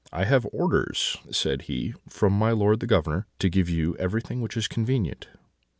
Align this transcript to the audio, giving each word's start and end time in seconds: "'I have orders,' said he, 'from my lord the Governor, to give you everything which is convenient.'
"'I 0.11 0.25
have 0.25 0.47
orders,' 0.51 1.17
said 1.29 1.61
he, 1.69 1.93
'from 2.09 2.33
my 2.33 2.49
lord 2.53 2.79
the 2.79 2.87
Governor, 2.87 3.27
to 3.37 3.49
give 3.49 3.69
you 3.69 3.95
everything 3.97 4.41
which 4.41 4.57
is 4.57 4.67
convenient.' 4.67 5.27